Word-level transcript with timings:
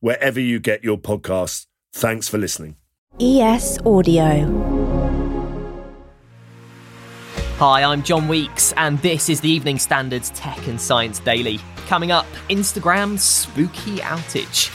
wherever 0.00 0.40
you 0.40 0.58
get 0.58 0.82
your 0.82 0.98
podcasts. 0.98 1.66
Thanks 1.92 2.28
for 2.28 2.38
listening. 2.38 2.76
ES 3.20 3.78
Audio. 3.84 4.80
Hi, 7.58 7.82
I'm 7.82 8.02
John 8.02 8.26
Weeks, 8.26 8.72
and 8.78 8.98
this 9.00 9.28
is 9.28 9.42
the 9.42 9.50
Evening 9.50 9.78
Standards 9.78 10.30
Tech 10.30 10.66
and 10.66 10.80
Science 10.80 11.18
Daily. 11.18 11.60
Coming 11.88 12.10
up, 12.10 12.24
Instagram's 12.48 13.22
spooky 13.22 13.98
outage. 13.98 14.70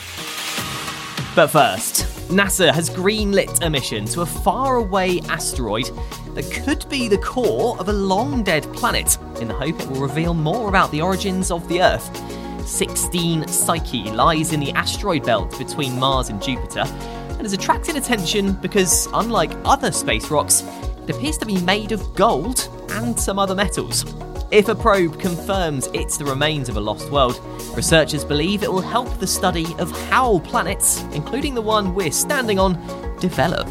But 1.35 1.47
first, 1.47 2.05
NASA 2.29 2.71
has 2.71 2.89
greenlit 2.91 3.65
a 3.65 3.69
mission 3.69 4.05
to 4.05 4.21
a 4.21 4.25
faraway 4.25 5.19
asteroid 5.21 5.89
that 6.35 6.51
could 6.51 6.87
be 6.87 7.07
the 7.07 7.17
core 7.17 7.75
of 7.79 7.89
a 7.89 7.93
long 7.93 8.43
dead 8.43 8.63
planet, 8.73 9.17
in 9.41 9.47
the 9.47 9.53
hope 9.55 9.79
it 9.79 9.89
will 9.89 10.01
reveal 10.01 10.35
more 10.35 10.69
about 10.69 10.91
the 10.91 11.01
origins 11.01 11.49
of 11.49 11.67
the 11.67 11.81
Earth. 11.81 12.44
16 12.65 13.47
Psyche 13.47 14.11
lies 14.11 14.51
in 14.51 14.59
the 14.59 14.71
asteroid 14.71 15.23
belt 15.25 15.57
between 15.57 15.99
Mars 15.99 16.29
and 16.29 16.41
Jupiter 16.41 16.81
and 16.81 17.41
has 17.41 17.53
attracted 17.53 17.95
attention 17.95 18.53
because, 18.53 19.07
unlike 19.13 19.51
other 19.65 19.91
space 19.91 20.31
rocks, 20.31 20.63
it 21.03 21.15
appears 21.15 21.37
to 21.37 21.45
be 21.45 21.61
made 21.61 21.91
of 21.91 22.15
gold 22.15 22.69
and 22.91 23.19
some 23.19 23.37
other 23.37 23.55
metals. 23.55 24.05
If 24.51 24.67
a 24.67 24.75
probe 24.75 25.19
confirms 25.19 25.89
it's 25.93 26.17
the 26.17 26.25
remains 26.25 26.69
of 26.69 26.77
a 26.77 26.79
lost 26.79 27.11
world, 27.11 27.39
researchers 27.75 28.23
believe 28.23 28.63
it 28.63 28.71
will 28.71 28.81
help 28.81 29.19
the 29.19 29.27
study 29.27 29.65
of 29.79 29.91
how 30.09 30.39
planets, 30.39 31.01
including 31.13 31.55
the 31.55 31.61
one 31.61 31.93
we're 31.93 32.11
standing 32.11 32.57
on, 32.57 32.73
develop. 33.19 33.67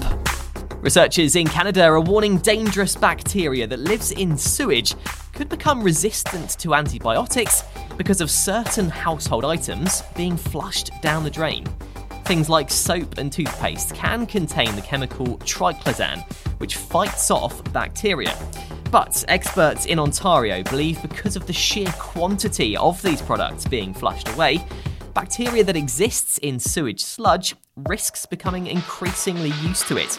Researchers 0.83 1.36
in 1.36 1.47
Canada 1.47 1.84
are 1.84 2.01
warning 2.01 2.39
dangerous 2.39 2.95
bacteria 2.95 3.67
that 3.67 3.79
lives 3.79 4.12
in 4.12 4.36
sewage 4.36 4.95
could 5.33 5.48
become 5.48 5.83
resistant 5.83 6.51
to 6.58 6.75
antibiotics 6.75 7.62
because 7.97 8.20
of 8.20 8.31
certain 8.31 8.89
household 8.89 9.45
items 9.45 10.03
being 10.17 10.37
flushed 10.37 10.91
down 11.03 11.25
the 11.25 11.31
drain. 11.31 11.64
Things 12.25 12.48
like 12.48 12.70
soap 12.70 13.19
and 13.19 13.31
toothpaste 13.31 13.95
can 13.95 14.27
contain 14.27 14.75
the 14.77 14.83
chemical 14.83 15.39
triclosan, 15.39 16.23
which 16.59 16.77
fights 16.77 17.31
off 17.31 17.62
bacteria. 17.73 18.35
But 18.91 19.24
experts 19.29 19.86
in 19.86 19.98
Ontario 19.98 20.63
believe 20.63 21.02
because 21.02 21.36
of 21.36 21.46
the 21.46 21.52
sheer 21.52 21.92
quantity 21.98 22.77
of 22.77 23.02
these 23.02 23.20
products 23.20 23.67
being 23.67 23.92
flushed 23.92 24.29
away, 24.30 24.64
bacteria 25.13 25.64
that 25.64 25.77
exists 25.77 26.39
in 26.39 26.58
sewage 26.58 27.02
sludge 27.02 27.55
risks 27.77 28.24
becoming 28.24 28.69
increasingly 28.69 29.52
used 29.63 29.86
to 29.89 29.96
it. 29.96 30.19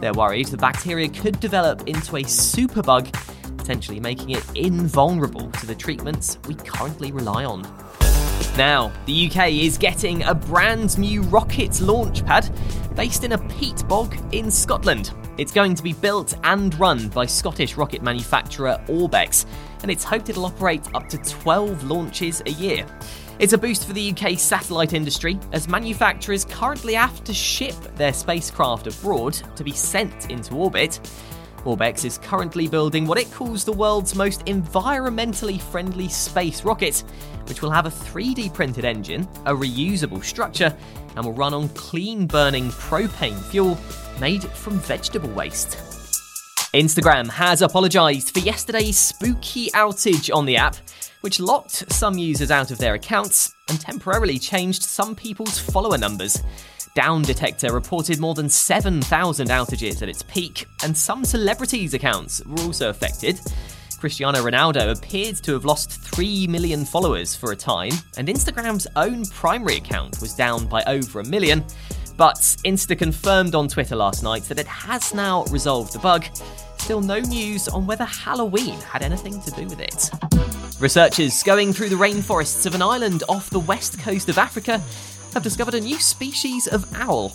They're 0.00 0.12
worried 0.12 0.48
the 0.48 0.56
bacteria 0.56 1.08
could 1.08 1.38
develop 1.40 1.86
into 1.88 2.16
a 2.16 2.22
superbug, 2.22 3.12
potentially 3.62 4.00
making 4.00 4.30
it 4.30 4.44
invulnerable 4.56 5.48
to 5.52 5.66
the 5.66 5.74
treatments 5.74 6.36
we 6.48 6.54
currently 6.56 7.12
rely 7.12 7.44
on. 7.44 7.62
Now, 8.56 8.92
the 9.06 9.30
UK 9.30 9.52
is 9.52 9.78
getting 9.78 10.24
a 10.24 10.34
brand 10.34 10.98
new 10.98 11.22
rocket 11.22 11.80
launch 11.80 12.26
pad 12.26 12.50
based 12.96 13.22
in 13.22 13.32
a 13.32 13.38
peat 13.48 13.86
bog 13.86 14.16
in 14.34 14.50
Scotland. 14.50 15.12
It's 15.38 15.52
going 15.52 15.76
to 15.76 15.82
be 15.82 15.92
built 15.92 16.34
and 16.42 16.74
run 16.74 17.08
by 17.08 17.24
Scottish 17.24 17.76
rocket 17.76 18.02
manufacturer 18.02 18.82
Orbex, 18.88 19.46
and 19.82 19.92
it's 19.92 20.02
hoped 20.02 20.28
it'll 20.28 20.46
operate 20.46 20.82
up 20.94 21.08
to 21.10 21.18
12 21.18 21.84
launches 21.84 22.42
a 22.46 22.50
year. 22.50 22.84
It's 23.38 23.52
a 23.52 23.58
boost 23.58 23.86
for 23.86 23.92
the 23.92 24.10
UK 24.10 24.38
satellite 24.38 24.92
industry, 24.92 25.38
as 25.52 25.68
manufacturers 25.68 26.44
currently 26.44 26.94
have 26.94 27.22
to 27.24 27.32
ship 27.32 27.76
their 27.94 28.12
spacecraft 28.12 28.88
abroad 28.88 29.34
to 29.54 29.62
be 29.62 29.72
sent 29.72 30.30
into 30.30 30.54
orbit. 30.54 30.98
Orbex 31.64 32.04
is 32.04 32.18
currently 32.18 32.66
building 32.66 33.06
what 33.06 33.18
it 33.18 33.30
calls 33.30 33.64
the 33.64 33.72
world's 33.72 34.16
most 34.16 34.44
environmentally 34.46 35.60
friendly 35.60 36.08
space 36.08 36.64
rocket, 36.64 37.04
which 37.46 37.62
will 37.62 37.70
have 37.70 37.86
a 37.86 37.90
3D 37.90 38.52
printed 38.52 38.84
engine, 38.84 39.28
a 39.46 39.54
reusable 39.54 40.24
structure, 40.24 40.76
and 41.14 41.24
will 41.24 41.32
run 41.32 41.54
on 41.54 41.68
clean 41.70 42.26
burning 42.26 42.68
propane 42.70 43.38
fuel 43.50 43.78
made 44.18 44.42
from 44.42 44.80
vegetable 44.80 45.30
waste. 45.30 45.78
Instagram 46.74 47.28
has 47.28 47.62
apologised 47.62 48.32
for 48.32 48.40
yesterday's 48.40 48.98
spooky 48.98 49.70
outage 49.70 50.34
on 50.34 50.46
the 50.46 50.56
app, 50.56 50.76
which 51.20 51.38
locked 51.38 51.92
some 51.92 52.18
users 52.18 52.50
out 52.50 52.70
of 52.72 52.78
their 52.78 52.94
accounts 52.94 53.54
and 53.68 53.78
temporarily 53.80 54.38
changed 54.38 54.82
some 54.82 55.14
people's 55.14 55.58
follower 55.58 55.98
numbers. 55.98 56.42
Down 56.94 57.22
Detector 57.22 57.72
reported 57.72 58.20
more 58.20 58.34
than 58.34 58.50
7,000 58.50 59.48
outages 59.48 60.02
at 60.02 60.10
its 60.10 60.22
peak, 60.24 60.66
and 60.84 60.94
some 60.94 61.24
celebrities' 61.24 61.94
accounts 61.94 62.44
were 62.44 62.60
also 62.60 62.90
affected. 62.90 63.40
Cristiano 63.98 64.40
Ronaldo 64.40 64.94
appeared 64.94 65.36
to 65.36 65.54
have 65.54 65.64
lost 65.64 65.90
3 65.90 66.46
million 66.48 66.84
followers 66.84 67.34
for 67.34 67.52
a 67.52 67.56
time, 67.56 67.92
and 68.18 68.28
Instagram's 68.28 68.86
own 68.96 69.24
primary 69.26 69.76
account 69.76 70.20
was 70.20 70.34
down 70.34 70.66
by 70.66 70.82
over 70.84 71.20
a 71.20 71.24
million. 71.24 71.64
But 72.18 72.36
Insta 72.66 72.98
confirmed 72.98 73.54
on 73.54 73.68
Twitter 73.68 73.96
last 73.96 74.22
night 74.22 74.42
that 74.44 74.58
it 74.58 74.66
has 74.66 75.14
now 75.14 75.44
resolved 75.44 75.94
the 75.94 75.98
bug. 75.98 76.26
Still 76.76 77.00
no 77.00 77.20
news 77.20 77.68
on 77.68 77.86
whether 77.86 78.04
Halloween 78.04 78.78
had 78.80 79.00
anything 79.00 79.40
to 79.40 79.50
do 79.52 79.64
with 79.64 79.80
it. 79.80 80.10
Researchers 80.78 81.42
going 81.42 81.72
through 81.72 81.88
the 81.88 81.96
rainforests 81.96 82.66
of 82.66 82.74
an 82.74 82.82
island 82.82 83.22
off 83.30 83.48
the 83.48 83.60
west 83.60 83.98
coast 83.98 84.28
of 84.28 84.36
Africa 84.36 84.82
have 85.32 85.42
discovered 85.42 85.74
a 85.74 85.80
new 85.80 85.98
species 85.98 86.66
of 86.66 86.90
owl. 86.94 87.30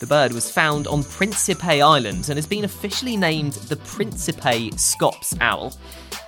The 0.00 0.06
bird 0.06 0.32
was 0.32 0.50
found 0.50 0.86
on 0.86 1.04
Principe 1.04 1.80
Island 1.82 2.28
and 2.28 2.36
has 2.36 2.46
been 2.46 2.64
officially 2.64 3.16
named 3.16 3.52
the 3.52 3.76
Principe 3.76 4.72
Scops 4.76 5.36
owl. 5.40 5.72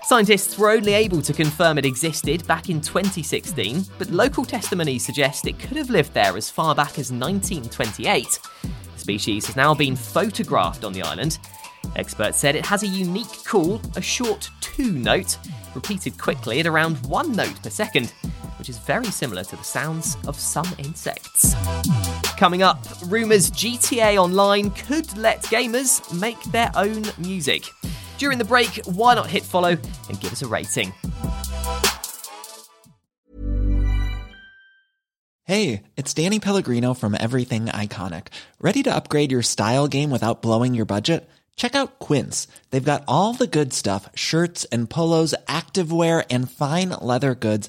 Scientists 0.04 0.58
were 0.58 0.70
only 0.70 0.92
able 0.92 1.22
to 1.22 1.32
confirm 1.32 1.78
it 1.78 1.86
existed 1.86 2.46
back 2.46 2.68
in 2.68 2.80
2016, 2.80 3.84
but 3.98 4.10
local 4.10 4.44
testimony 4.44 4.98
suggests 4.98 5.46
it 5.46 5.58
could 5.58 5.76
have 5.76 5.90
lived 5.90 6.12
there 6.12 6.36
as 6.36 6.50
far 6.50 6.74
back 6.74 6.98
as 6.98 7.10
1928. 7.10 8.38
The 8.62 9.00
species 9.00 9.46
has 9.46 9.56
now 9.56 9.74
been 9.74 9.96
photographed 9.96 10.84
on 10.84 10.92
the 10.92 11.02
island. 11.02 11.38
Experts 11.96 12.38
said 12.38 12.54
it 12.54 12.66
has 12.66 12.82
a 12.82 12.86
unique 12.86 13.44
call, 13.44 13.80
a 13.96 14.00
short 14.02 14.50
two 14.60 14.92
note, 14.92 15.38
repeated 15.74 16.18
quickly 16.18 16.60
at 16.60 16.66
around 16.66 17.04
one 17.06 17.32
note 17.32 17.62
per 17.62 17.70
second, 17.70 18.12
which 18.64 18.70
is 18.70 18.78
very 18.78 19.04
similar 19.04 19.44
to 19.44 19.56
the 19.56 19.62
sounds 19.62 20.16
of 20.26 20.40
some 20.40 20.66
insects. 20.78 21.54
Coming 22.38 22.62
up, 22.62 22.82
rumours 23.08 23.50
GTA 23.50 24.16
Online 24.16 24.70
could 24.70 25.14
let 25.18 25.42
gamers 25.42 26.00
make 26.18 26.42
their 26.44 26.70
own 26.74 27.04
music. 27.18 27.68
During 28.16 28.38
the 28.38 28.44
break, 28.46 28.82
why 28.86 29.16
not 29.16 29.26
hit 29.26 29.42
follow 29.42 29.76
and 30.08 30.18
give 30.18 30.32
us 30.32 30.40
a 30.40 30.46
rating? 30.46 30.94
Hey, 35.42 35.82
it's 35.98 36.14
Danny 36.14 36.40
Pellegrino 36.40 36.94
from 36.94 37.14
Everything 37.20 37.66
Iconic. 37.66 38.28
Ready 38.62 38.82
to 38.84 38.96
upgrade 38.96 39.30
your 39.30 39.42
style 39.42 39.88
game 39.88 40.08
without 40.08 40.40
blowing 40.40 40.72
your 40.72 40.86
budget? 40.86 41.28
Check 41.56 41.74
out 41.74 41.98
Quince. 41.98 42.48
They've 42.70 42.82
got 42.82 43.04
all 43.06 43.34
the 43.34 43.46
good 43.46 43.72
stuff 43.72 44.08
shirts 44.14 44.64
and 44.72 44.88
polos, 44.88 45.34
activewear, 45.48 46.24
and 46.30 46.50
fine 46.50 46.94
leather 47.00 47.34
goods, 47.34 47.68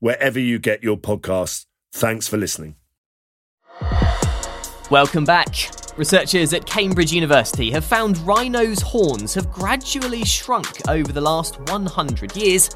wherever 0.00 0.38
you 0.38 0.58
get 0.58 0.82
your 0.82 0.96
podcasts. 0.96 1.66
Thanks 1.92 2.28
for 2.28 2.36
listening. 2.36 2.76
Welcome 4.90 5.24
back. 5.24 5.70
Researchers 5.98 6.54
at 6.54 6.64
Cambridge 6.64 7.12
University 7.12 7.70
have 7.72 7.84
found 7.84 8.16
rhinos' 8.18 8.80
horns 8.80 9.34
have 9.34 9.50
gradually 9.50 10.24
shrunk 10.24 10.88
over 10.88 11.12
the 11.12 11.20
last 11.20 11.60
100 11.70 12.36
years, 12.36 12.70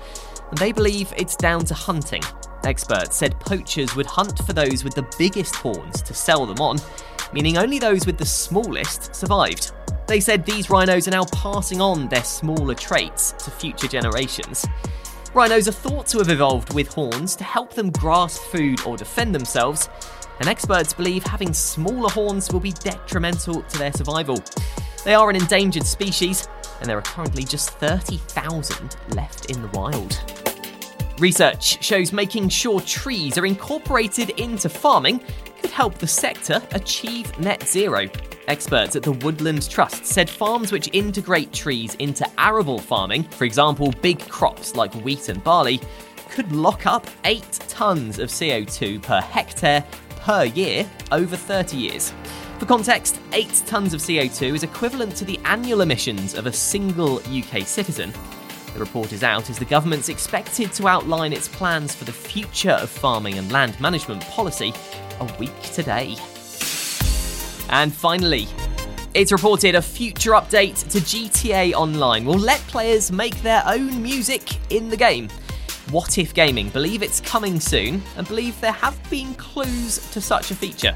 and 0.51 0.59
they 0.59 0.73
believe 0.73 1.13
it's 1.17 1.37
down 1.37 1.65
to 1.67 1.75
hunting. 1.75 2.23
Experts 2.65 3.17
said 3.17 3.39
poachers 3.41 3.97
would 3.97 4.07
hunt 4.07 4.39
for 4.45 4.53
those 4.53 4.85
with 4.85 4.95
the 4.95 5.09
biggest 5.19 5.55
horns 5.55 6.03
to 6.03 6.15
sell 6.15 6.45
them 6.47 6.59
on, 6.59 6.79
meaning 7.33 7.57
only 7.57 7.79
those 7.79 8.07
with 8.07 8.19
the 8.19 8.27
smallest 8.27 9.15
survived. 9.15 9.73
They 10.07 10.21
said 10.21 10.45
these 10.45 10.69
rhinos 10.69 11.09
are 11.09 11.13
now 11.13 11.25
passing 11.33 11.81
on 11.81 12.09
their 12.09 12.25
smaller 12.25 12.75
traits 12.75 13.33
to 13.45 13.51
future 13.51 13.89
generations. 13.89 14.67
Rhinos 15.35 15.67
are 15.67 15.73
thought 15.73 16.07
to 16.09 16.19
have 16.19 16.29
evolved 16.29 16.75
with 16.75 16.93
horns 16.93 17.35
to 17.37 17.45
help 17.45 17.73
them 17.73 17.89
grasp 17.91 18.43
food 18.51 18.85
or 18.87 18.99
defend 18.99 19.35
themselves, 19.35 19.89
and 20.41 20.47
experts 20.47 20.93
believe 20.93 21.23
having 21.25 21.55
smaller 21.55 22.11
horns 22.11 22.53
will 22.53 22.61
be 22.61 22.73
detrimental 22.73 23.63
to 23.63 23.79
their 23.79 23.95
survival. 23.95 24.37
They 25.07 25.15
are 25.15 25.31
an 25.31 25.37
endangered 25.37 25.87
species, 25.87 26.49
and 26.81 26.89
there 26.89 26.99
are 26.99 27.03
currently 27.03 27.45
just 27.45 27.71
30,000 27.71 28.97
left 29.15 29.47
in 29.47 29.63
the 29.63 29.69
wild. 29.69 30.21
Research 31.19 31.83
shows 31.83 32.13
making 32.13 32.51
sure 32.51 32.83
trees 32.83 33.39
are 33.39 33.47
incorporated 33.47 34.31
into 34.39 34.69
farming 34.69 35.25
could 35.63 35.71
help 35.71 35.95
the 35.95 36.07
sector 36.07 36.61
achieve 36.73 37.39
net 37.39 37.63
zero. 37.67 38.07
Experts 38.49 38.97
at 38.97 39.05
the 39.05 39.13
Woodlands 39.13 39.69
Trust 39.69 40.05
said 40.05 40.29
farms 40.29 40.73
which 40.73 40.91
integrate 40.93 41.53
trees 41.53 41.95
into 41.95 42.29
arable 42.39 42.79
farming, 42.79 43.23
for 43.23 43.45
example, 43.45 43.95
big 44.03 44.19
crops 44.29 44.75
like 44.75 44.93
wheat 44.97 45.29
and 45.29 45.43
barley, 45.45 45.81
could 46.29 46.51
lock 46.53 46.87
up 46.87 47.07
8 47.25 47.43
tonnes 47.69 48.19
of 48.19 48.29
CO2 48.29 49.03
per 49.03 49.21
hectare 49.21 49.85
per 50.17 50.45
year 50.45 50.89
over 51.13 51.37
30 51.37 51.77
years. 51.77 52.13
For 52.59 52.67
context, 52.67 53.21
8 53.33 53.47
tonnes 53.67 53.95
of 53.95 54.01
CO2 54.01 54.55
is 54.55 54.63
equivalent 54.63 55.15
to 55.17 55.25
the 55.25 55.39
annual 55.45 55.81
emissions 55.83 56.35
of 56.35 56.47
a 56.47 56.53
single 56.53 57.17
UK 57.19 57.67
citizen. 57.67 58.13
The 58.73 58.81
report 58.81 59.13
is 59.13 59.23
out 59.23 59.51
as 59.51 59.59
the 59.59 59.65
government's 59.67 60.09
expected 60.09 60.73
to 60.75 60.89
outline 60.89 61.33
its 61.33 61.49
plans 61.49 61.95
for 61.95 62.05
the 62.05 62.13
future 62.13 62.71
of 62.71 62.89
farming 62.89 63.37
and 63.37 63.53
land 63.53 63.79
management 63.81 64.23
policy 64.23 64.73
a 65.23 65.39
week 65.39 65.63
today. 65.63 66.17
And 67.71 67.93
finally, 67.93 68.49
it's 69.15 69.33
reported 69.33 69.75
a 69.75 69.83
future 69.83 70.33
update 70.33 70.89
to 70.91 70.99
GTA 70.99 71.73
Online 71.75 72.25
will 72.25 72.39
let 72.39 72.61
players 72.63 73.13
make 73.13 73.41
their 73.43 73.63
own 73.67 74.03
music 74.03 74.59
in 74.73 74.89
the 74.89 74.97
game. 74.97 75.29
What 75.91 76.19
If 76.19 76.35
Gaming 76.35 76.71
believe 76.71 77.03
it's 77.03 77.21
coming 77.21 77.61
soon 77.61 78.03
and 78.17 78.27
believe 78.27 78.61
there 78.61 78.73
have 78.73 78.99
been 79.11 79.35
clues 79.35 79.99
to 80.13 80.21
such 80.21 80.51
a 80.51 80.55
feature. 80.55 80.95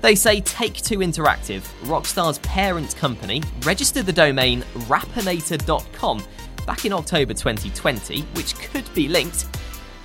They 0.00 0.14
say 0.14 0.40
Take 0.40 0.74
Two 0.74 0.98
Interactive, 0.98 1.62
Rockstar's 1.82 2.38
parent 2.40 2.96
company, 2.96 3.42
registered 3.64 4.06
the 4.06 4.12
domain 4.12 4.62
rappinator.com 4.86 6.22
back 6.66 6.84
in 6.84 6.92
October 6.92 7.34
2020, 7.34 8.22
which 8.34 8.54
could 8.56 8.92
be 8.94 9.08
linked. 9.08 9.46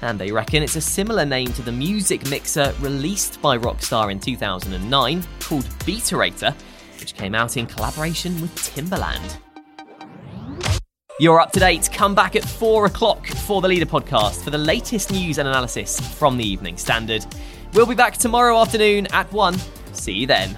And 0.04 0.20
they 0.20 0.34
reckon 0.34 0.62
it's 0.62 0.76
a 0.76 0.82
similar 0.82 1.26
name 1.26 1.54
to 1.54 1.62
the 1.62 1.72
music 1.72 2.30
mixer 2.30 2.76
released 2.82 3.42
by 3.42 3.58
Rockstar 3.58 4.12
in 4.12 4.20
2009 4.20 5.24
called 5.40 5.64
Beaterator, 5.86 6.54
which 7.00 7.16
came 7.16 7.34
out 7.34 7.56
in 7.56 7.66
collaboration 7.68 8.40
with 8.42 8.54
Timbaland. 8.56 9.38
You're 11.22 11.40
up 11.40 11.54
to 11.54 11.60
date. 11.62 11.90
Come 11.94 12.14
back 12.14 12.36
at 12.36 12.44
4 12.44 12.88
o'clock 12.88 13.26
for 13.28 13.62
the 13.62 13.70
Leader 13.70 13.86
podcast 13.86 14.44
for 14.44 14.50
the 14.50 14.58
latest 14.58 15.10
news 15.10 15.38
and 15.38 15.48
analysis 15.48 16.02
from 16.18 16.36
the 16.36 16.46
Evening 16.46 16.76
Standard. 16.76 17.26
We'll 17.72 17.86
be 17.86 17.96
back 17.96 18.18
tomorrow 18.18 18.60
afternoon 18.60 19.08
at 19.14 19.32
1. 19.32 19.56
See 19.94 20.12
you 20.12 20.28
then. 20.28 20.58